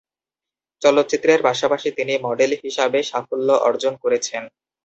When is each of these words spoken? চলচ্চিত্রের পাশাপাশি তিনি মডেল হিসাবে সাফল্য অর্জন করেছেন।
চলচ্চিত্রের 0.81 1.39
পাশাপাশি 1.47 1.89
তিনি 1.97 2.13
মডেল 2.27 2.51
হিসাবে 2.63 2.99
সাফল্য 3.03 3.49
অর্জন 3.67 3.93
করেছেন। 4.03 4.43